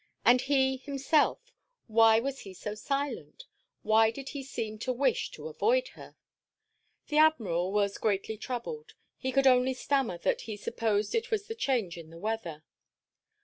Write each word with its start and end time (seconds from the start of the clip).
And 0.25 0.41
he, 0.41 0.77
himself, 0.77 1.53
why 1.85 2.19
was 2.19 2.39
he 2.39 2.55
so 2.55 2.73
silent? 2.73 3.45
Why 3.83 4.09
did 4.09 4.29
he 4.29 4.41
seem 4.41 4.79
to 4.79 4.91
wish 4.91 5.29
to 5.29 5.47
avoid 5.47 5.89
her? 5.89 6.15
The 7.09 7.19
Admiral 7.19 7.71
was 7.71 7.99
greatly 7.99 8.35
troubled. 8.37 8.95
He 9.19 9.31
could 9.31 9.45
only 9.45 9.75
stammer 9.75 10.17
that 10.17 10.41
he 10.41 10.57
supposed 10.57 11.13
it 11.13 11.29
was 11.29 11.45
the 11.45 11.53
change 11.53 11.99
in 11.99 12.09
the 12.09 12.17
weather. 12.17 12.63